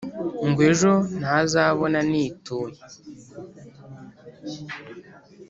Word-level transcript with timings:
ngo 0.47 0.61
ejo 0.71 0.93
ntazabona 1.19 1.99
nituye! 2.11 2.79